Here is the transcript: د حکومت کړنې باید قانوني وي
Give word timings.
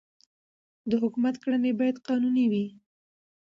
د 0.89 0.91
حکومت 1.01 1.35
کړنې 1.43 1.71
باید 1.79 2.01
قانوني 2.07 2.45
وي 2.51 2.65